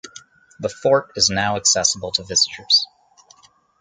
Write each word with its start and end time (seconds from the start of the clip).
The 0.59 0.67
fort 0.69 1.11
is 1.15 1.29
now 1.29 1.57
accessible 1.57 2.09
to 2.13 2.23
visitors. 2.23 2.87